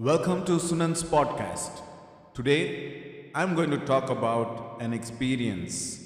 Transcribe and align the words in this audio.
Welcome 0.00 0.46
to 0.46 0.52
Sunan's 0.52 1.02
podcast. 1.02 1.82
Today, 2.32 3.30
I'm 3.34 3.54
going 3.54 3.68
to 3.70 3.76
talk 3.76 4.08
about 4.08 4.78
an 4.80 4.94
experience. 4.94 6.02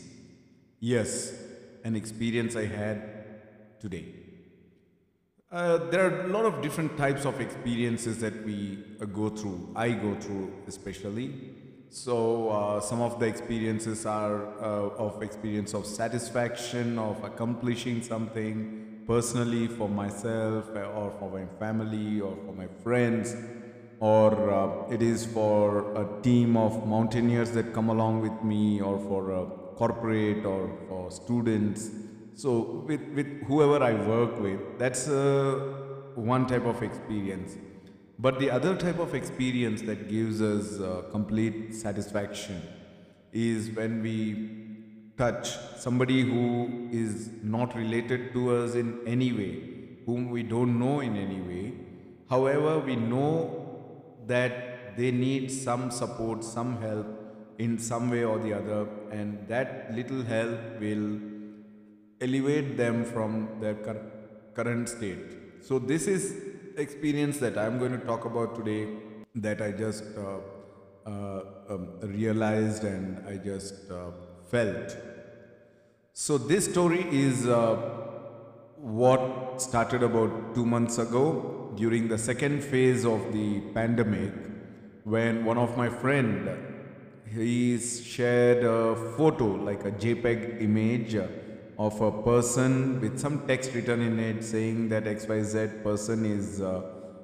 Yes, 0.80 1.32
an 1.84 1.94
experience 1.94 2.56
I 2.56 2.66
had 2.66 3.78
today. 3.78 4.06
Uh, 5.48 5.78
there 5.92 6.06
are 6.06 6.22
a 6.22 6.26
lot 6.26 6.44
of 6.44 6.60
different 6.60 6.96
types 6.98 7.24
of 7.24 7.40
experiences 7.40 8.18
that 8.18 8.44
we 8.44 8.82
uh, 9.00 9.04
go 9.04 9.28
through, 9.28 9.72
I 9.76 9.90
go 9.90 10.16
through 10.16 10.52
especially. 10.66 11.54
So, 11.88 12.48
uh, 12.48 12.80
some 12.80 13.00
of 13.00 13.20
the 13.20 13.26
experiences 13.26 14.06
are 14.06 14.58
uh, 14.60 15.04
of 15.06 15.22
experience 15.22 15.72
of 15.72 15.86
satisfaction, 15.86 16.98
of 16.98 17.22
accomplishing 17.22 18.02
something 18.02 19.04
personally 19.06 19.68
for 19.68 19.88
myself, 19.88 20.64
uh, 20.74 20.80
or 20.80 21.12
for 21.20 21.30
my 21.30 21.46
family, 21.60 22.20
or 22.20 22.36
for 22.44 22.52
my 22.56 22.66
friends 22.82 23.36
or 24.00 24.50
uh, 24.50 24.92
it 24.92 25.02
is 25.02 25.24
for 25.24 25.94
a 26.02 26.22
team 26.22 26.56
of 26.56 26.86
mountaineers 26.86 27.50
that 27.52 27.72
come 27.72 27.88
along 27.88 28.20
with 28.20 28.42
me 28.42 28.80
or 28.80 28.98
for 28.98 29.32
a 29.32 29.46
corporate 29.76 30.44
or 30.44 30.70
for 30.88 31.10
students. 31.10 31.90
So 32.34 32.84
with, 32.86 33.02
with 33.14 33.42
whoever 33.46 33.82
i 33.82 33.94
work 33.94 34.40
with 34.40 34.60
that's 34.78 35.08
uh, 35.08 35.52
one 36.14 36.46
type 36.46 36.66
of 36.66 36.82
experience. 36.82 37.56
But 38.18 38.38
the 38.38 38.50
other 38.50 38.76
type 38.76 38.98
of 38.98 39.14
experience 39.14 39.82
that 39.82 40.08
gives 40.08 40.40
us 40.40 40.80
uh, 40.80 41.02
complete 41.10 41.74
satisfaction 41.74 42.62
is 43.32 43.70
when 43.70 44.02
we 44.02 44.16
touch 45.16 45.56
somebody 45.76 46.22
who 46.22 46.88
is 46.92 47.30
not 47.42 47.74
related 47.76 48.32
to 48.32 48.56
us 48.56 48.74
in 48.74 48.98
any 49.06 49.32
way 49.32 49.74
whom 50.06 50.30
we 50.30 50.42
don't 50.42 50.78
know 50.78 51.00
in 51.00 51.16
any 51.16 51.40
way. 51.40 51.72
However 52.28 52.78
we 52.78 52.96
know 52.96 53.53
that 54.26 54.96
they 54.96 55.10
need 55.10 55.50
some 55.50 55.90
support, 55.90 56.44
some 56.44 56.80
help 56.80 57.06
in 57.58 57.78
some 57.78 58.10
way 58.10 58.24
or 58.24 58.38
the 58.38 58.52
other, 58.52 58.88
and 59.10 59.46
that 59.48 59.94
little 59.94 60.22
help 60.22 60.58
will 60.80 61.20
elevate 62.20 62.76
them 62.76 63.04
from 63.04 63.48
their 63.60 63.74
cur- 63.74 64.10
current 64.54 64.88
state. 64.88 65.62
So, 65.62 65.78
this 65.78 66.06
is 66.06 66.34
experience 66.76 67.38
that 67.38 67.56
I'm 67.56 67.78
going 67.78 67.92
to 67.92 68.04
talk 68.04 68.24
about 68.24 68.56
today 68.56 68.88
that 69.36 69.60
I 69.60 69.72
just 69.72 70.04
uh, 70.16 70.38
uh, 71.06 71.42
um, 71.68 71.88
realized 72.02 72.84
and 72.84 73.26
I 73.28 73.36
just 73.36 73.90
uh, 73.90 74.10
felt. 74.50 74.96
So, 76.12 76.38
this 76.38 76.70
story 76.70 77.06
is 77.10 77.46
uh, 77.46 77.76
what 78.76 79.60
started 79.60 80.02
about 80.02 80.54
two 80.54 80.66
months 80.66 80.98
ago 80.98 81.63
during 81.76 82.08
the 82.08 82.18
second 82.18 82.62
phase 82.62 83.04
of 83.04 83.32
the 83.32 83.60
pandemic 83.74 84.32
when 85.04 85.44
one 85.44 85.58
of 85.58 85.76
my 85.76 85.88
friend 85.88 86.48
he 87.34 87.78
shared 87.78 88.64
a 88.64 88.94
photo 89.16 89.46
like 89.68 89.84
a 89.84 89.90
jpeg 89.92 90.62
image 90.62 91.14
of 91.78 92.00
a 92.00 92.10
person 92.22 93.00
with 93.00 93.18
some 93.18 93.46
text 93.46 93.74
written 93.74 94.00
in 94.00 94.18
it 94.18 94.42
saying 94.42 94.88
that 94.88 95.04
xyz 95.04 95.82
person 95.82 96.24
is 96.24 96.60
uh, 96.60 96.82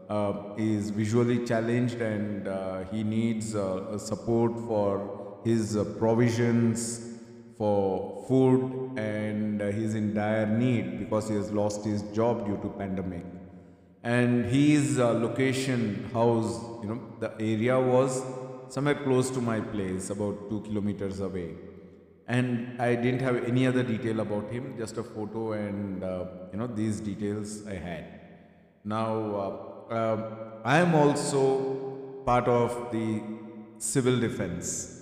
uh, 0.08 0.54
is 0.56 0.90
visually 0.90 1.46
challenged 1.46 2.00
and 2.00 2.48
uh, 2.48 2.82
he 2.90 3.04
needs 3.04 3.54
uh, 3.54 3.96
support 3.96 4.52
for 4.66 5.38
his 5.44 5.76
uh, 5.76 5.84
provisions 5.98 7.16
for 7.56 8.24
food 8.26 8.98
and 8.98 9.62
he's 9.74 9.94
in 9.94 10.12
dire 10.12 10.46
need 10.46 10.98
because 10.98 11.28
he 11.28 11.36
has 11.36 11.52
lost 11.52 11.84
his 11.84 12.02
job 12.18 12.44
due 12.46 12.58
to 12.62 12.68
pandemic 12.70 13.24
and 14.02 14.46
his 14.46 14.98
uh, 14.98 15.12
location 15.12 16.08
house 16.12 16.60
you 16.82 16.88
know 16.88 17.00
the 17.18 17.32
area 17.38 17.78
was 17.78 18.22
somewhere 18.68 18.94
close 18.94 19.30
to 19.30 19.40
my 19.40 19.60
place 19.60 20.10
about 20.10 20.48
2 20.48 20.60
kilometers 20.62 21.20
away. 21.20 21.50
And 22.26 22.80
i 22.80 22.94
didn't 22.94 23.20
have 23.20 23.36
any 23.44 23.66
other 23.66 23.82
detail 23.82 24.20
about 24.20 24.50
him 24.50 24.74
just 24.78 24.96
a 24.96 25.02
photo 25.02 25.52
and 25.52 26.04
uh, 26.04 26.24
you 26.52 26.58
know 26.58 26.68
these 26.68 27.00
details 27.00 27.66
i 27.66 27.74
had. 27.74 28.04
Now 28.84 29.10
uh, 29.42 29.94
um, 29.98 30.24
i 30.64 30.78
am 30.78 30.94
also 30.94 31.42
part 32.24 32.48
of 32.48 32.92
the 32.92 33.22
civil 33.78 34.18
defense 34.18 35.00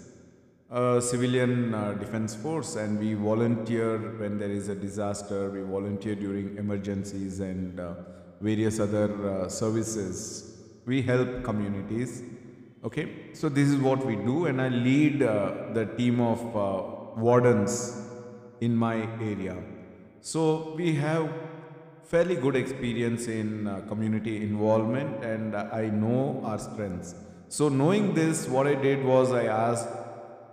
civilian 1.01 1.75
uh, 1.75 1.93
defense 1.95 2.35
force. 2.35 2.77
And 2.77 2.99
we 2.99 3.15
volunteer 3.15 3.99
when 4.19 4.39
there 4.39 4.51
is 4.51 4.69
a 4.69 4.75
disaster 4.75 5.51
we 5.51 5.63
volunteer 5.63 6.15
during 6.15 6.57
emergencies 6.59 7.41
and 7.41 7.81
uh, 7.81 7.95
various 8.41 8.79
other 8.81 9.09
uh, 9.29 9.49
services. 9.49 10.59
We 10.87 11.03
help 11.03 11.45
communities. 11.45 12.23
Okay, 12.85 13.35
so 13.35 13.49
this 13.49 13.69
is 13.69 13.77
what 13.77 14.05
we 14.07 14.17
do, 14.17 14.47
and 14.47 14.63
I 14.63 14.69
lead 14.69 15.23
uh, 15.23 15.73
the 15.73 15.87
team 15.97 16.21
of 16.21 16.41
uh, 16.57 17.21
wardens 17.21 18.01
in 18.61 18.75
my 18.75 18.97
area. 19.21 19.57
So 20.21 20.75
we 20.77 20.95
have 20.95 21.29
fairly 22.05 22.37
good 22.37 22.55
experience 22.55 23.27
in 23.27 23.67
uh, 23.67 23.81
community 23.89 24.37
involvement, 24.43 25.25
and 25.25 25.57
I 25.57 25.89
know 25.89 26.41
our 26.45 26.59
strengths. 26.59 27.15
So 27.49 27.69
knowing 27.69 28.15
this, 28.15 28.47
what 28.47 28.67
I 28.67 28.75
did 28.75 29.05
was 29.05 29.33
I 29.33 29.47
asked 29.47 29.89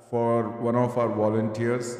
for 0.09 0.50
one 0.62 0.75
of 0.75 0.97
our 0.97 1.09
volunteers 1.09 1.97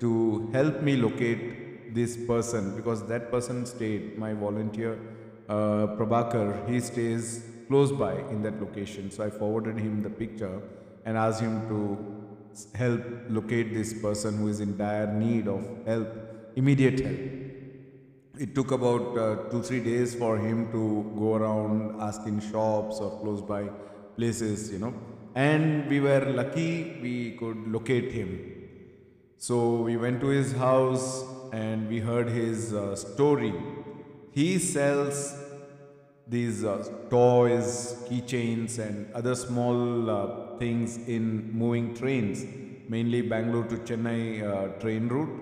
to 0.00 0.48
help 0.52 0.82
me 0.82 0.96
locate 0.96 1.94
this 1.94 2.16
person 2.16 2.76
because 2.76 3.06
that 3.06 3.30
person 3.30 3.64
stayed 3.66 4.18
my 4.18 4.32
volunteer 4.32 4.98
uh, 5.48 5.86
Prabhakar, 5.96 6.68
he 6.68 6.80
stays 6.80 7.44
close 7.68 7.92
by 7.92 8.14
in 8.30 8.42
that 8.42 8.60
location. 8.60 9.10
So 9.10 9.24
I 9.24 9.30
forwarded 9.30 9.78
him 9.78 10.02
the 10.02 10.10
picture 10.10 10.60
and 11.04 11.16
asked 11.16 11.40
him 11.40 11.68
to 11.68 12.18
help 12.74 13.02
locate 13.28 13.72
this 13.72 13.92
person 14.02 14.38
who 14.38 14.48
is 14.48 14.60
in 14.60 14.76
dire 14.76 15.06
need 15.06 15.48
of 15.48 15.64
help, 15.86 16.08
immediate 16.56 17.00
help. 17.00 17.18
It 18.38 18.54
took 18.54 18.70
about 18.72 19.18
uh, 19.18 19.36
two, 19.50 19.62
three 19.62 19.80
days 19.80 20.14
for 20.14 20.38
him 20.38 20.70
to 20.72 21.12
go 21.18 21.34
around 21.34 22.00
asking 22.00 22.40
shops 22.40 22.98
or 22.98 23.18
close 23.20 23.42
by 23.42 23.64
places, 24.16 24.70
you 24.70 24.78
know. 24.78 24.94
And 25.34 25.88
we 25.88 26.00
were 26.00 26.24
lucky 26.24 26.98
we 27.02 27.32
could 27.32 27.68
locate 27.68 28.12
him. 28.12 28.58
So 29.38 29.82
we 29.82 29.96
went 29.96 30.20
to 30.20 30.28
his 30.28 30.52
house 30.52 31.24
and 31.52 31.88
we 31.88 32.00
heard 32.00 32.28
his 32.28 32.72
uh, 32.74 32.96
story 32.96 33.54
he 34.38 34.50
sells 34.74 35.18
these 36.34 36.58
uh, 36.64 36.76
toys, 37.10 37.68
keychains, 38.08 38.78
and 38.78 39.12
other 39.12 39.34
small 39.34 39.78
uh, 40.10 40.58
things 40.60 40.90
in 41.14 41.24
moving 41.60 41.86
trains, 42.00 42.44
mainly 42.88 43.20
Bangalore 43.32 43.66
to 43.72 43.78
Chennai 43.88 44.20
uh, 44.50 44.78
train 44.82 45.08
route. 45.08 45.34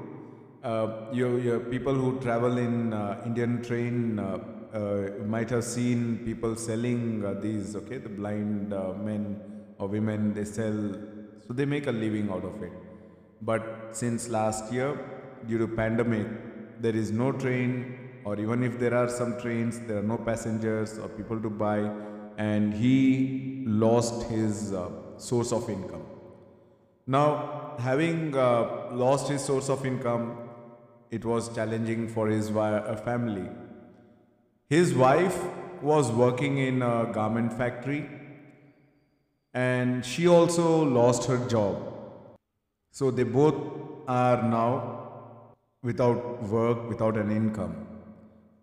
Uh, 0.62 0.86
your 1.12 1.60
people 1.74 1.92
who 2.02 2.18
travel 2.20 2.56
in 2.56 2.94
uh, 2.94 3.22
Indian 3.26 3.62
train 3.62 4.18
uh, 4.18 4.38
might 5.34 5.50
have 5.50 5.64
seen 5.64 6.00
people 6.24 6.56
selling 6.56 7.02
these. 7.42 7.76
Okay, 7.76 7.98
the 7.98 8.08
blind 8.08 8.70
men 9.08 9.24
or 9.78 9.88
women 9.88 10.32
they 10.32 10.46
sell, 10.46 10.80
so 11.46 11.52
they 11.52 11.66
make 11.66 11.86
a 11.86 11.96
living 12.04 12.30
out 12.30 12.44
of 12.44 12.62
it. 12.62 12.72
But 13.42 13.90
since 13.92 14.30
last 14.30 14.72
year, 14.72 14.90
due 15.46 15.58
to 15.58 15.68
pandemic, 15.68 16.26
there 16.80 16.96
is 16.96 17.10
no 17.10 17.30
train 17.32 18.05
or 18.26 18.40
even 18.40 18.64
if 18.64 18.76
there 18.80 18.92
are 18.92 19.08
some 19.08 19.38
trains, 19.40 19.78
there 19.86 19.98
are 19.98 20.02
no 20.02 20.18
passengers 20.18 20.98
or 20.98 21.08
people 21.08 21.40
to 21.40 21.48
buy, 21.48 21.88
and 22.36 22.74
he 22.74 23.62
lost 23.66 24.24
his 24.24 24.72
uh, 24.72 24.88
source 25.16 25.52
of 25.52 25.70
income. 25.70 26.02
Now, 27.06 27.76
having 27.78 28.36
uh, 28.36 28.88
lost 28.90 29.28
his 29.28 29.44
source 29.44 29.68
of 29.68 29.86
income, 29.86 30.36
it 31.12 31.24
was 31.24 31.54
challenging 31.54 32.08
for 32.08 32.26
his 32.26 32.50
uh, 32.50 33.00
family. 33.04 33.48
His 34.68 34.92
wife 34.92 35.38
was 35.80 36.10
working 36.10 36.58
in 36.58 36.82
a 36.82 37.08
garment 37.12 37.52
factory 37.52 38.10
and 39.54 40.04
she 40.04 40.26
also 40.26 40.84
lost 40.84 41.28
her 41.28 41.38
job. 41.46 41.76
So 42.90 43.12
they 43.12 43.22
both 43.22 43.54
are 44.08 44.42
now 44.42 45.54
without 45.84 46.42
work, 46.42 46.88
without 46.88 47.16
an 47.16 47.30
income. 47.30 47.85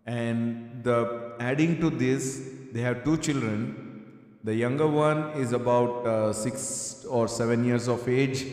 And 0.06 0.84
the 0.84 1.34
adding 1.40 1.80
to 1.80 1.90
this, 1.90 2.50
they 2.72 2.80
have 2.80 3.04
two 3.04 3.16
children. 3.16 4.10
The 4.42 4.54
younger 4.54 4.86
one 4.86 5.30
is 5.32 5.52
about 5.52 6.06
uh, 6.06 6.32
six 6.32 7.06
or 7.08 7.28
seven 7.28 7.64
years 7.64 7.88
of 7.88 8.06
age, 8.06 8.46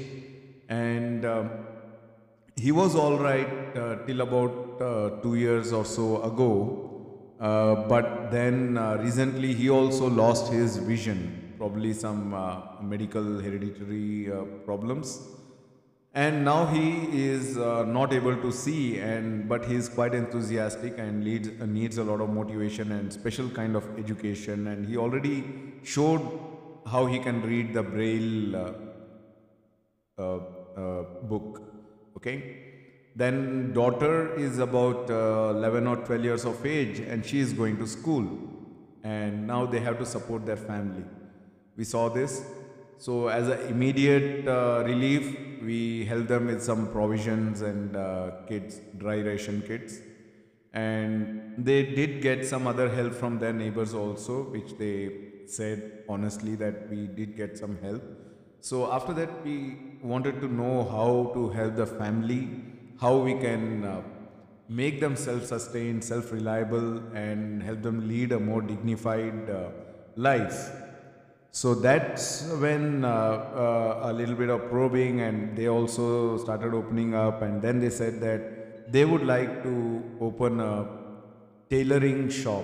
and 0.70 1.26
uh, 1.26 1.44
he 2.56 2.72
was 2.72 2.96
all 2.96 3.18
right 3.18 3.76
uh, 3.76 4.06
till 4.06 4.22
about 4.22 4.82
uh, 4.82 5.10
two 5.22 5.36
years 5.36 5.74
or 5.74 5.84
so 5.84 6.22
ago. 6.24 6.88
Uh, 7.40 7.88
but 7.90 8.32
then 8.32 8.78
uh, 8.78 8.96
recently 8.98 9.54
he 9.54 9.70
also 9.70 10.08
lost 10.08 10.54
his 10.54 10.78
vision, 10.78 11.54
probably 11.58 11.92
some 11.92 12.30
medical 12.82 13.40
hereditary 13.40 14.32
problems 14.64 15.20
and 16.14 16.44
now 16.44 16.66
he 16.66 17.08
is 17.26 17.58
uh, 17.58 17.86
not 17.86 18.12
able 18.12 18.36
to 18.36 18.52
see 18.52 19.00
and 19.00 19.48
but 19.48 19.64
he 19.64 19.76
is 19.76 19.88
quite 19.88 20.14
enthusiastic 20.14 20.98
and 20.98 21.24
leads, 21.24 21.48
uh, 21.62 21.66
needs 21.66 21.98
a 21.98 22.04
lot 22.04 22.20
of 22.20 22.30
motivation 22.30 22.92
and 22.92 23.14
special 23.14 23.50
kind 23.50 23.78
of 23.78 23.86
education. 23.98 24.68
And 24.68 24.86
he 24.86 24.98
already 24.98 25.46
showed 25.84 26.22
how 26.86 27.06
he 27.06 27.18
can 27.18 27.42
read 27.44 27.74
the 27.74 27.82
braille 27.82 28.56
uh, 28.58 28.74
uh, 30.18 30.40
uh, 30.76 31.04
book. 31.24 31.62
Okay? 32.18 32.58
Then 33.16 33.72
daughter 33.72 34.36
is 34.36 34.60
about 34.60 35.10
uh, 35.10 35.54
11 35.56 35.88
or 35.88 35.96
12 35.96 36.24
years 36.26 36.44
of 36.44 36.66
age 36.66 37.00
and 37.00 37.26
she 37.26 37.40
is 37.40 37.54
going 37.54 37.78
to 37.78 37.88
school. 37.88 38.28
And 39.04 39.48
now 39.48 39.66
they 39.66 39.80
have 39.80 39.98
to 40.00 40.06
support 40.06 40.46
their 40.46 40.58
family. 40.58 41.06
We 41.78 41.86
saw 41.86 42.10
this. 42.10 42.44
So 42.98 43.30
as 43.30 43.48
an 43.48 43.62
immediate 43.70 44.46
relief 44.46 45.51
we 45.62 46.06
helped 46.06 46.28
them 46.28 46.48
with 46.48 46.64
some 46.64 46.88
provisions 46.92 47.62
and 47.62 47.96
uh, 47.96 48.32
kits 48.48 48.80
dry 48.98 49.20
ration 49.22 49.64
kits. 49.66 50.00
And 50.74 51.54
they 51.58 51.84
did 51.84 52.22
get 52.22 52.46
some 52.46 52.66
other 52.66 52.90
help 52.90 53.14
from 53.14 53.40
their 53.40 53.54
neighbors 53.54 53.94
also 53.94 54.44
which 54.44 54.78
they 54.78 55.12
said 55.46 56.04
honestly 56.08 56.56
that 56.56 56.90
we 56.90 57.08
did 57.08 57.36
get 57.36 57.58
some 57.58 57.78
help. 57.82 58.02
So 58.62 58.92
after 58.92 59.14
that 59.14 59.44
we 59.44 59.78
wanted 60.02 60.40
to 60.42 60.48
know 60.48 60.84
how 60.84 61.32
to 61.34 61.50
help 61.50 61.76
the 61.76 61.88
family 61.88 62.50
how 63.00 63.18
we 63.18 63.34
can 63.34 63.84
uh, 63.84 64.02
make 64.70 65.00
them 65.00 65.16
self-sustained 65.16 66.04
self-reliable 66.04 67.00
and 67.16 67.64
help 67.64 67.82
them 67.82 68.08
lead 68.08 68.32
a 68.32 68.40
more 68.40 68.62
dignified 68.62 69.50
uh, 69.50 69.70
life 70.16 70.72
so 71.54 71.76
that's 71.76 72.44
when 72.64 73.04
uh, 73.04 73.10
uh, 73.10 74.10
a 74.10 74.14
little 74.14 74.36
bit 74.36 74.50
of 74.50 74.70
probing 74.70 75.20
and 75.20 75.58
they 75.58 75.68
also 75.68 76.38
started 76.38 76.74
opening 76.74 77.14
up 77.14 77.42
and 77.42 77.62
then 77.62 77.80
they 77.82 77.90
said 77.90 78.22
that 78.22 78.92
they 78.92 79.04
would 79.04 79.26
like 79.26 79.62
to 79.64 80.02
open 80.22 80.62
a 80.62 80.88
tailoring 81.70 82.30
shop. 82.30 82.64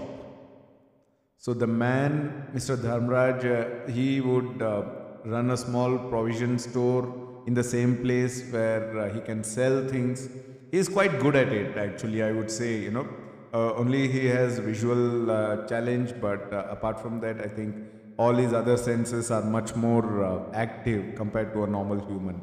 So 1.38 1.54
the 1.54 1.68
man, 1.68 2.48
Mr. 2.56 2.78
Dharmraj, 2.78 3.40
uh, 3.44 3.92
he 3.92 4.22
would 4.22 4.62
uh, 4.62 4.84
run 5.26 5.52
a 5.52 5.58
small 5.58 5.98
provision 5.98 6.58
store 6.58 7.44
in 7.46 7.54
the 7.54 7.64
same 7.64 7.98
place 7.98 8.50
where 8.52 9.00
uh, 9.00 9.14
he 9.14 9.20
can 9.20 9.44
sell 9.44 9.86
things. 9.86 10.30
He 10.72 10.78
is 10.78 10.88
quite 10.88 11.20
good 11.20 11.36
at 11.36 11.50
it, 11.50 11.78
actually. 11.78 12.24
I 12.24 12.32
would 12.32 12.50
say, 12.50 12.78
you 12.80 12.92
know, 12.92 13.08
uh, 13.54 13.74
only 13.76 14.08
he 14.08 14.28
has 14.28 14.60
visual 14.60 15.28
challenge, 15.68 16.14
but 16.22 16.54
apart 16.54 17.02
from 17.02 17.20
that, 17.22 17.40
I 17.42 17.48
think 17.48 17.76
all 18.18 18.34
his 18.34 18.54
other 18.54 18.78
senses 18.78 19.32
are 19.32 19.44
much 19.44 19.76
more 19.76 20.50
active 20.54 21.16
compared 21.16 21.54
to 21.54 21.64
a 21.64 21.68
normal 21.68 22.00
human. 22.08 22.42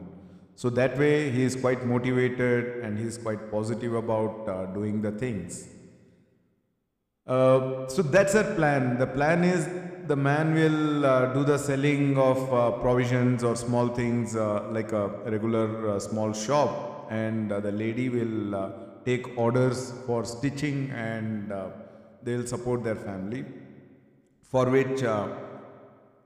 So 0.57 0.71
that 0.71 0.97
way 0.97 1.31
he 1.31 1.43
is 1.43 1.57
quite 1.57 1.85
motivated 1.85 2.85
and 2.85 2.97
he 2.99 3.05
is 3.05 3.19
quite 3.19 3.51
positive 3.51 3.95
about 3.95 4.49
uh, 4.49 4.67
doing 4.67 5.03
the 5.03 5.11
things. 5.11 5.69
Uh, 7.27 7.89
so 7.89 8.03
that's 8.03 8.35
our 8.35 8.55
plan. 8.55 8.99
The 8.99 9.07
plan 9.07 9.43
is 9.43 9.69
the 10.07 10.15
man 10.15 10.55
will 10.55 11.07
uh, 11.07 11.33
do 11.33 11.45
the 11.45 11.59
selling 11.59 12.19
of 12.19 12.53
uh, 12.53 12.71
provisions 12.73 13.43
or 13.43 13.57
small 13.57 13.89
things 13.89 14.37
uh, 14.37 14.69
like 14.71 14.93
a 14.93 15.09
regular 15.31 15.91
uh, 15.91 15.99
small 15.99 16.33
shop 16.33 17.09
and 17.11 17.51
the 17.51 17.73
lady 17.73 18.09
will 18.09 18.73
take 19.05 19.37
orders 19.37 19.93
for 20.07 20.25
stitching 20.25 20.91
and 20.91 21.53
they'll 22.23 22.47
support 22.47 22.83
their 22.83 22.97
family 22.97 23.45
for 24.43 24.71
which 24.71 25.03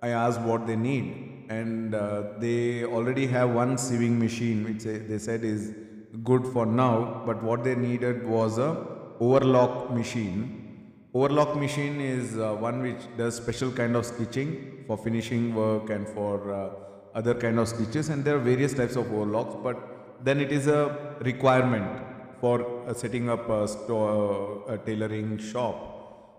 I 0.01 0.09
asked 0.09 0.41
what 0.41 0.67
they 0.67 0.77
need 0.77 1.47
and 1.49 1.95
uh, 1.95 2.23
they 2.39 2.85
already 2.85 3.27
have 3.27 3.51
one 3.51 3.77
sewing 3.79 4.19
machine 4.19 4.65
which 4.65 4.85
they 4.85 5.19
said 5.19 5.43
is 5.43 5.75
good 6.23 6.47
for 6.47 6.67
now 6.67 7.23
but 7.27 7.43
what 7.43 7.65
they 7.65 7.75
needed 7.75 8.27
was 8.27 8.59
a 8.59 8.87
overlock 9.21 9.91
machine. 9.91 10.93
Overlock 11.15 11.57
machine 11.57 12.01
is 12.01 12.39
uh, 12.39 12.55
one 12.55 12.83
which 12.83 13.03
does 13.17 13.35
special 13.37 13.73
kind 13.73 13.97
of 13.97 14.07
stitching 14.07 14.85
for 14.87 14.97
finishing 14.97 15.55
work 15.55 15.91
and 15.91 16.07
for 16.09 16.53
uh, 16.53 16.71
other 17.15 17.35
kind 17.35 17.59
of 17.59 17.67
stitches 17.69 18.09
and 18.11 18.25
there 18.25 18.37
are 18.37 18.47
various 18.53 18.75
types 18.75 18.95
of 18.95 19.13
overlocks 19.13 19.57
but 19.63 19.77
then 20.23 20.41
it 20.41 20.53
is 20.53 20.69
a 20.69 21.17
requirement 21.23 22.03
for 22.41 22.87
uh, 22.87 22.95
setting 22.95 23.29
up 23.29 23.49
a, 23.49 23.67
store, 23.67 24.63
a 24.69 24.79
tailoring 24.79 25.39
shop 25.39 25.98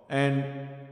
and 0.10 0.44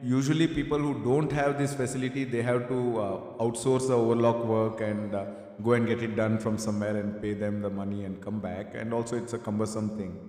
usually 0.04 0.48
people 0.48 0.78
who 0.78 1.04
don't 1.04 1.32
have 1.32 1.58
this 1.58 1.74
facility 1.74 2.24
they 2.24 2.42
have 2.42 2.68
to 2.68 3.00
uh, 3.00 3.44
outsource 3.44 3.88
the 3.88 3.94
overlock 3.96 4.44
work 4.46 4.82
and 4.82 5.16
uh, 5.16 5.26
go 5.64 5.74
and 5.74 5.88
get 5.88 6.04
it 6.04 6.16
done 6.16 6.38
from 6.38 6.58
somewhere 6.58 6.96
and 6.98 7.22
pay 7.22 7.34
them 7.34 7.62
the 7.62 7.70
money 7.70 8.06
and 8.06 8.22
come 8.22 8.40
back. 8.40 8.76
And 8.76 8.94
also 8.94 9.18
it's 9.18 9.34
a 9.34 9.40
cumbersome 9.40 9.98
thing. 9.98 10.20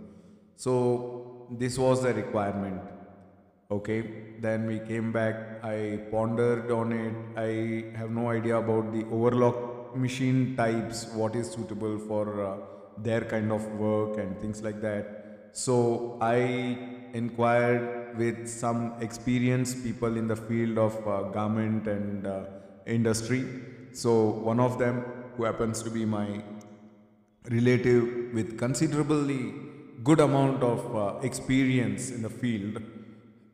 So 0.56 1.46
this 1.50 1.78
was 1.78 2.02
the 2.02 2.14
requirement. 2.14 2.80
Okay 3.70 4.02
then 4.40 4.66
we 4.66 4.78
came 4.78 5.12
back. 5.12 5.62
I 5.62 6.00
pondered 6.10 6.70
on 6.70 6.92
it. 6.92 7.14
I 7.36 7.96
have 7.98 8.10
no 8.10 8.30
idea 8.30 8.56
about 8.56 8.92
the 8.92 9.04
overlock 9.10 9.96
machine 9.96 10.56
types 10.56 11.06
what 11.14 11.34
is 11.34 11.50
suitable 11.50 11.98
for 11.98 12.44
uh, 12.44 12.56
their 12.98 13.22
kind 13.22 13.50
of 13.50 13.64
work 13.72 14.18
and 14.18 14.38
things 14.38 14.62
like 14.62 14.80
that 14.82 15.17
so 15.52 16.18
i 16.20 16.38
inquired 17.14 18.16
with 18.16 18.48
some 18.48 18.94
experienced 19.00 19.82
people 19.82 20.16
in 20.16 20.26
the 20.28 20.36
field 20.36 20.78
of 20.78 20.94
uh, 21.06 21.22
garment 21.36 21.86
and 21.86 22.26
uh, 22.26 22.44
industry. 22.86 23.44
So 23.92 24.30
one 24.50 24.60
of 24.60 24.78
them, 24.78 25.04
who 25.36 25.44
happens 25.44 25.82
to 25.82 25.90
be 25.90 26.04
my 26.04 26.42
relative 27.50 28.34
with 28.34 28.58
considerably 28.58 29.54
good 30.02 30.20
amount 30.20 30.62
of 30.62 30.96
uh, 30.96 31.18
experience 31.22 32.10
in 32.10 32.22
the 32.22 32.30
field, 32.30 32.82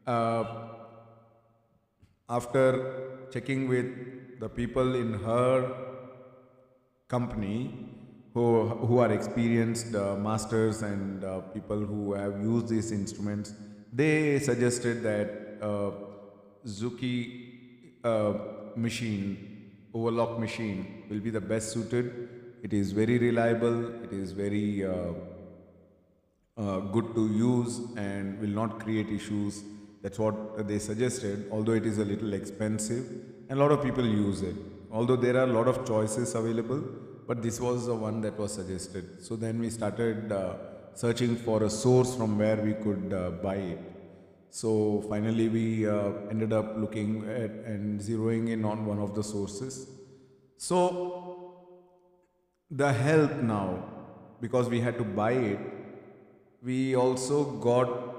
uh, 0.06 0.44
after 2.29 3.29
checking 3.32 3.69
with 3.69 4.41
the 4.41 4.49
people 4.49 4.94
in 4.94 5.12
her 5.12 5.75
company 7.08 7.94
who, 8.34 8.66
who 8.66 8.98
are 8.98 9.12
experienced 9.12 9.94
uh, 9.94 10.16
masters 10.16 10.82
and 10.82 11.25
uh, 11.25 11.40
people 11.56 11.78
who 11.78 12.14
have 12.14 12.40
used 12.42 12.69
these 12.69 12.90
instruments, 12.90 13.54
they 13.92 14.40
suggested 14.40 15.02
that 15.04 15.58
uh, 15.62 15.92
Juki 16.66 17.52
uh, 18.02 18.32
machine, 18.75 19.70
overlock 19.94 20.38
machine, 20.38 21.04
will 21.08 21.20
be 21.20 21.31
the 21.31 21.40
best 21.40 21.72
suited. 21.72 22.28
It 22.62 22.72
is 22.72 22.90
very 22.90 23.19
reliable, 23.19 24.02
it 24.02 24.12
is 24.12 24.32
very 24.32 24.84
uh, 24.84 25.12
uh, 26.56 26.81
good 26.81 27.14
to 27.14 27.28
use 27.28 27.81
and 27.96 28.40
will 28.40 28.48
not 28.48 28.81
create 28.81 29.10
issues. 29.10 29.62
That's 30.02 30.19
what 30.19 30.66
they 30.66 30.81
suggested, 30.81 31.46
although 31.52 31.72
it 31.72 31.86
is 31.86 31.98
a 31.98 32.04
little 32.04 32.32
expensive 32.34 33.06
and 33.48 33.58
a 33.58 33.62
lot 33.62 33.70
of 33.70 33.82
people 33.82 34.05
use 34.05 34.43
it. 34.43 34.56
Although 34.91 35.17
there 35.17 35.36
are 35.36 35.44
a 35.44 35.53
lot 35.53 35.69
of 35.69 35.86
choices 35.86 36.34
available, 36.34 36.82
but 37.26 37.43
this 37.43 37.60
was 37.60 37.86
the 37.86 37.94
one 37.94 38.20
that 38.22 38.38
was 38.38 38.54
suggested. 38.54 39.24
So 39.24 39.36
then 39.36 39.58
we 39.58 39.70
started 39.70 40.31
uh, 40.32 40.54
searching 40.94 41.36
for 41.36 41.64
a 41.64 41.70
source 41.70 42.14
from 42.14 42.38
where 42.38 42.56
we 42.56 42.74
could 42.74 43.12
uh, 43.12 43.31
buy 43.31 43.56
it. 43.56 43.81
So 44.50 45.04
finally, 45.08 45.48
we 45.48 45.88
uh, 45.88 46.12
ended 46.31 46.52
up 46.52 46.76
looking 46.76 47.28
at 47.28 47.50
and 47.72 48.00
zeroing 48.00 48.50
in 48.50 48.64
on 48.64 48.86
one 48.86 48.98
of 48.98 49.14
the 49.14 49.22
sources. 49.22 49.88
So 50.56 51.64
the 52.70 52.93
help 52.93 53.32
now, 53.36 53.84
because 54.40 54.69
we 54.69 54.81
had 54.81 54.96
to 54.98 55.04
buy 55.04 55.32
it, 55.32 55.58
we 56.62 56.94
also 56.94 57.44
got 57.44 58.14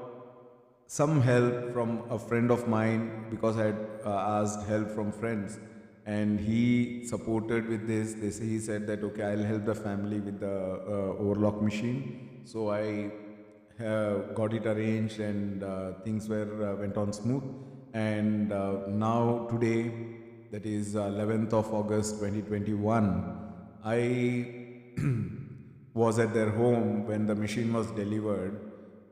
some 0.87 1.21
help 1.21 1.73
from 1.73 2.03
a 2.09 2.19
friend 2.19 2.51
of 2.51 2.67
mine 2.67 3.25
because 3.29 3.57
I 3.57 3.65
had 3.67 3.87
uh, 4.05 4.09
asked 4.09 4.67
help 4.67 4.91
from 4.91 5.11
friends 5.11 5.57
and 6.05 6.39
he 6.39 7.05
supported 7.07 7.67
with 7.67 7.87
this. 7.87 8.39
He 8.39 8.59
said 8.59 8.85
that 8.87 9.03
okay, 9.03 9.23
I'll 9.23 9.43
help 9.43 9.65
the 9.65 9.75
family 9.75 10.19
with 10.19 10.39
the 10.39 10.55
uh, 10.87 11.23
overlock 11.23 11.61
machine 11.61 12.25
so 12.45 12.71
I 12.71 13.11
got 13.77 14.53
it 14.53 14.65
arranged 14.65 15.19
and 15.19 15.63
uh, 15.63 15.93
things 16.03 16.29
were 16.29 16.71
uh, 16.71 16.75
went 16.79 16.95
on 16.97 17.11
smooth. 17.11 17.43
And 17.93 18.51
uh, 18.51 18.87
now 18.87 19.47
today, 19.49 19.91
that 20.51 20.65
is 20.65 20.95
11th 20.95 21.53
of 21.53 21.73
August 21.73 22.19
2021, 22.19 23.39
I 23.83 24.47
was 25.93 26.19
at 26.19 26.33
their 26.33 26.51
home 26.51 27.07
when 27.07 27.25
the 27.25 27.35
machine 27.35 27.73
was 27.73 27.87
delivered 27.91 28.59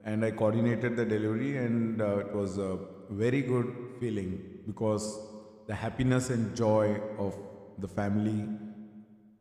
and 0.05 0.23
I 0.23 0.31
coordinated 0.31 0.95
the 0.95 1.05
delivery 1.05 1.57
and 1.57 2.01
uh, 2.01 2.17
it 2.17 2.33
was 2.33 2.57
a 2.57 2.77
very 3.09 3.41
good 3.41 3.73
feeling 4.00 4.59
because 4.67 5.19
the 5.67 5.75
happiness 5.75 6.29
and 6.29 6.55
joy 6.55 7.00
of 7.17 7.36
the 7.79 7.88
family 7.88 8.48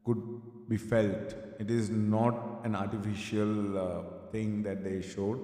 could 0.04 0.22
be 0.68 0.76
felt. 0.76 1.34
It 1.58 1.70
is 1.70 1.90
not 1.90 2.60
an 2.64 2.74
artificial 2.74 3.78
uh, 3.78 4.02
thing 4.32 4.62
that 4.62 4.84
they 4.84 5.02
showed. 5.02 5.40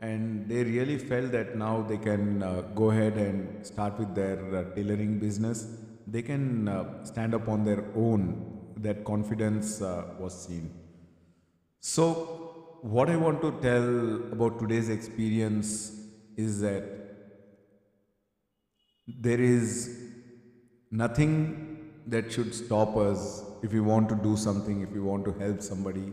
And 0.00 0.48
they 0.48 0.62
really 0.62 0.98
felt 0.98 1.32
that 1.32 1.56
now 1.56 1.82
they 1.82 1.96
can 1.96 2.42
uh, 2.42 2.62
go 2.74 2.90
ahead 2.90 3.14
and 3.14 3.66
start 3.66 3.98
with 3.98 4.14
their 4.14 4.38
uh, 4.54 4.74
tailoring 4.74 5.18
business. 5.18 5.66
They 6.06 6.22
can 6.22 6.68
uh, 6.68 7.04
stand 7.04 7.34
up 7.34 7.48
on 7.48 7.64
their 7.64 7.84
own. 7.96 8.52
That 8.76 9.04
confidence 9.04 9.80
uh, 9.80 10.04
was 10.18 10.46
seen. 10.46 10.70
So, 11.80 12.78
what 12.82 13.08
I 13.08 13.16
want 13.16 13.40
to 13.40 13.52
tell 13.62 14.32
about 14.32 14.58
today's 14.58 14.90
experience 14.90 15.92
is 16.36 16.60
that 16.60 16.84
there 19.06 19.40
is 19.40 20.05
nothing 20.90 21.90
that 22.06 22.32
should 22.32 22.54
stop 22.54 22.96
us 22.96 23.44
if 23.62 23.72
we 23.72 23.80
want 23.80 24.08
to 24.08 24.14
do 24.14 24.36
something, 24.36 24.82
if 24.82 24.90
we 24.90 25.00
want 25.00 25.24
to 25.24 25.32
help 25.32 25.62
somebody. 25.62 26.12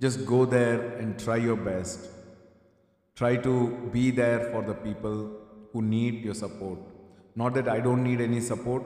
Just 0.00 0.24
go 0.26 0.44
there 0.44 0.96
and 0.96 1.18
try 1.18 1.36
your 1.36 1.56
best. 1.56 2.08
Try 3.14 3.36
to 3.36 3.90
be 3.92 4.10
there 4.10 4.50
for 4.50 4.62
the 4.62 4.74
people 4.74 5.30
who 5.72 5.82
need 5.82 6.24
your 6.24 6.34
support. 6.34 6.78
Not 7.36 7.54
that 7.54 7.68
I 7.68 7.80
don't 7.80 8.02
need 8.02 8.20
any 8.20 8.40
support. 8.40 8.82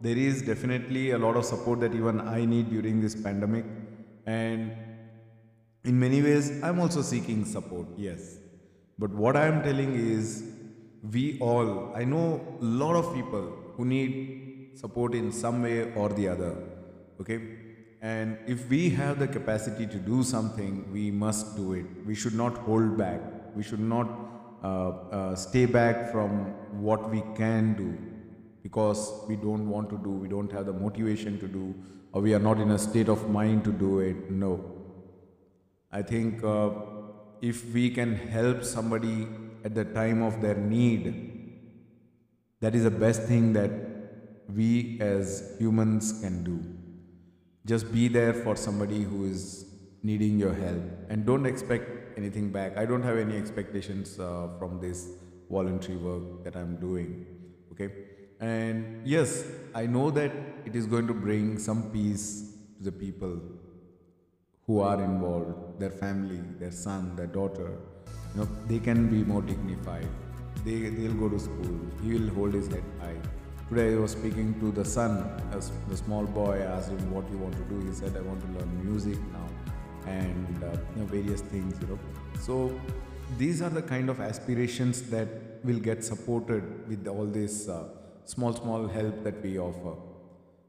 There 0.00 0.16
is 0.16 0.42
definitely 0.42 1.10
a 1.10 1.18
lot 1.18 1.36
of 1.36 1.44
support 1.44 1.80
that 1.80 1.94
even 1.94 2.20
I 2.20 2.44
need 2.44 2.70
during 2.70 3.00
this 3.00 3.14
pandemic. 3.14 3.64
And 4.26 4.72
in 5.84 5.98
many 5.98 6.22
ways, 6.22 6.62
I'm 6.62 6.80
also 6.80 7.02
seeking 7.02 7.44
support, 7.44 7.86
yes. 7.96 8.38
But 8.98 9.10
what 9.10 9.36
I'm 9.36 9.62
telling 9.62 9.94
is, 9.94 10.44
we 11.10 11.38
all, 11.40 11.92
I 11.94 12.04
know 12.04 12.58
a 12.60 12.64
lot 12.64 12.94
of 12.94 13.14
people 13.14 13.56
who 13.76 13.84
need 13.84 14.49
support 14.80 15.14
in 15.14 15.30
some 15.30 15.62
way 15.62 15.92
or 15.94 16.08
the 16.08 16.26
other, 16.28 16.54
okay? 17.20 17.38
And 18.00 18.38
if 18.46 18.68
we 18.68 18.90
have 18.90 19.18
the 19.18 19.28
capacity 19.28 19.86
to 19.86 19.98
do 19.98 20.22
something, 20.22 20.90
we 20.90 21.10
must 21.10 21.56
do 21.56 21.74
it. 21.74 21.86
We 22.06 22.14
should 22.14 22.34
not 22.34 22.56
hold 22.68 22.96
back. 22.96 23.20
We 23.54 23.62
should 23.62 23.80
not 23.80 24.08
uh, 24.62 24.90
uh, 25.18 25.34
stay 25.34 25.66
back 25.66 26.10
from 26.12 26.30
what 26.86 27.10
we 27.10 27.22
can 27.36 27.74
do 27.74 27.90
because 28.62 29.12
we 29.28 29.36
don't 29.36 29.68
want 29.68 29.90
to 29.90 29.98
do, 29.98 30.10
we 30.10 30.28
don't 30.28 30.52
have 30.52 30.66
the 30.66 30.72
motivation 30.72 31.38
to 31.40 31.48
do, 31.48 31.74
or 32.12 32.22
we 32.22 32.34
are 32.34 32.38
not 32.38 32.58
in 32.58 32.70
a 32.70 32.78
state 32.78 33.08
of 33.08 33.28
mind 33.28 33.64
to 33.64 33.72
do 33.72 34.00
it. 34.00 34.30
No. 34.30 34.52
I 35.92 36.02
think 36.02 36.42
uh, 36.44 36.70
if 37.42 37.64
we 37.74 37.90
can 37.90 38.14
help 38.14 38.64
somebody 38.64 39.28
at 39.64 39.74
the 39.74 39.84
time 39.84 40.22
of 40.22 40.40
their 40.40 40.54
need, 40.54 41.04
that 42.60 42.74
is 42.74 42.84
the 42.84 42.90
best 42.90 43.22
thing 43.24 43.52
that 43.54 43.70
we 44.54 44.98
as 45.00 45.56
humans 45.58 46.20
can 46.20 46.42
do. 46.44 46.60
Just 47.66 47.92
be 47.92 48.08
there 48.08 48.32
for 48.32 48.56
somebody 48.56 49.02
who 49.02 49.24
is 49.26 49.66
needing 50.02 50.38
your 50.38 50.54
help 50.54 50.82
and 51.08 51.26
don't 51.26 51.46
expect 51.46 52.18
anything 52.18 52.50
back. 52.50 52.76
I 52.76 52.84
don't 52.86 53.02
have 53.02 53.18
any 53.18 53.36
expectations 53.36 54.18
uh, 54.18 54.48
from 54.58 54.80
this 54.80 55.08
voluntary 55.50 55.98
work 55.98 56.44
that 56.44 56.56
I'm 56.56 56.76
doing. 56.76 57.26
Okay. 57.72 57.90
And 58.40 59.06
yes, 59.06 59.44
I 59.74 59.86
know 59.86 60.10
that 60.10 60.32
it 60.64 60.74
is 60.74 60.86
going 60.86 61.06
to 61.06 61.14
bring 61.14 61.58
some 61.58 61.90
peace 61.90 62.54
to 62.78 62.84
the 62.84 62.92
people 62.92 63.40
who 64.66 64.80
are 64.80 65.02
involved, 65.02 65.78
their 65.78 65.90
family, 65.90 66.40
their 66.58 66.70
son, 66.70 67.14
their 67.16 67.26
daughter. 67.26 67.70
You 68.34 68.40
know, 68.40 68.48
they 68.66 68.78
can 68.78 69.08
be 69.08 69.24
more 69.24 69.42
dignified. 69.42 70.08
They, 70.64 70.88
they'll 70.88 71.14
go 71.14 71.28
to 71.28 71.38
school. 71.38 71.78
He 72.02 72.14
will 72.14 72.30
hold 72.34 72.54
his 72.54 72.68
head 72.68 72.84
high. 73.00 73.20
Today 73.70 73.94
I 73.94 73.98
was 73.98 74.10
speaking 74.10 74.58
to 74.58 74.72
the 74.72 74.84
son, 74.84 75.30
as 75.52 75.70
the 75.88 75.96
small 75.96 76.24
boy. 76.24 76.58
Asked 76.60 76.90
him 76.90 77.08
what 77.12 77.30
you 77.30 77.38
want 77.38 77.54
to 77.54 77.62
do. 77.72 77.78
He 77.86 77.94
said, 77.94 78.16
I 78.16 78.20
want 78.20 78.40
to 78.40 78.48
learn 78.58 78.84
music 78.84 79.16
now 79.32 79.46
and 80.10 80.64
uh, 80.64 80.72
you 80.96 81.02
know, 81.02 81.06
various 81.06 81.40
things, 81.42 81.80
you 81.80 81.86
know. 81.86 81.98
So 82.40 82.80
these 83.38 83.62
are 83.62 83.70
the 83.70 83.82
kind 83.82 84.10
of 84.10 84.18
aspirations 84.20 85.02
that 85.10 85.28
will 85.62 85.78
get 85.78 86.02
supported 86.02 86.64
with 86.88 87.06
all 87.06 87.26
this 87.26 87.68
uh, 87.68 87.84
small, 88.24 88.52
small 88.52 88.88
help 88.88 89.22
that 89.22 89.40
we 89.40 89.60
offer. 89.60 89.94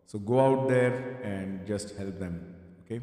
So 0.05 0.20
go 0.20 0.39
out 0.39 0.70
there 0.70 1.20
and 1.24 1.65
just 1.65 1.98
help 1.98 2.20
them. 2.20 2.53
Okay. 2.86 3.01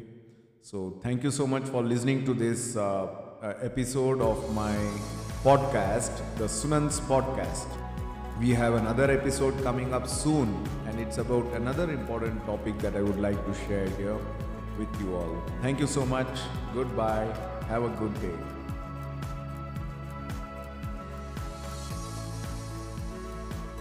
So 0.61 0.97
thank 1.03 1.23
you 1.23 1.31
so 1.31 1.45
much 1.45 1.63
for 1.63 1.83
listening 1.83 2.23
to 2.23 2.33
this 2.33 2.77
uh, 2.77 2.83
uh, 3.41 3.53
episode 3.61 4.21
of 4.21 4.55
my 4.55 4.77
podcast, 5.43 6.21
the 6.37 6.45
Sunan's 6.45 7.01
podcast. 7.01 7.88
We 8.39 8.51
have 8.51 8.75
another 8.75 9.11
episode 9.11 9.61
coming 9.63 9.93
up 9.93 10.07
soon, 10.07 10.65
and 10.87 10.97
it's 10.97 11.17
about 11.17 11.45
another 11.55 11.91
important 11.91 12.45
topic 12.45 12.79
that 12.79 12.95
I 12.95 13.01
would 13.01 13.19
like 13.19 13.45
to 13.45 13.53
share 13.65 13.89
here 13.97 14.17
with 14.77 15.01
you 15.01 15.13
all. 15.13 15.43
Thank 15.61 15.81
you 15.81 15.87
so 15.87 16.05
much. 16.05 16.39
Goodbye. 16.73 17.27
Have 17.67 17.83
a 17.83 17.89
good 17.89 18.13
day. 18.21 18.58